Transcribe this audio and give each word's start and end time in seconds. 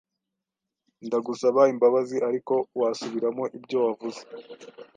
Ndagusaba 1.07 1.61
imbabazi, 1.73 2.17
ariko 2.29 2.53
wasubiramo 2.79 3.43
ibyo 3.57 3.77
wavuze? 3.85 4.21